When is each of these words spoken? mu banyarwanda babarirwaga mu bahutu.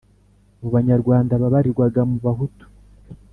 mu 0.59 0.69
banyarwanda 0.75 1.33
babarirwaga 1.41 2.01
mu 2.09 2.17
bahutu. 2.25 2.63